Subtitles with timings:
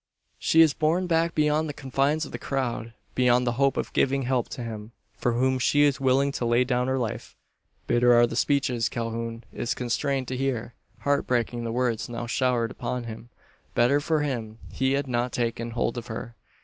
[0.39, 4.23] She is borne back beyond the confines of the crowd beyond the hope of giving
[4.23, 7.35] help to him, for whom she is willing to lay down her life!
[7.85, 13.03] Bitter are the speeches Calhoun is constrained to hear heartbreaking the words now showered upon
[13.03, 13.29] him.
[13.75, 16.33] Better for him he had not taken hold of her.